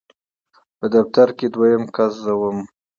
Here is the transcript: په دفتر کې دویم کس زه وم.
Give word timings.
په 0.77 0.85
دفتر 0.95 1.27
کې 1.37 1.45
دویم 1.53 1.83
کس 1.95 2.13
زه 2.23 2.33
وم. 2.39 2.57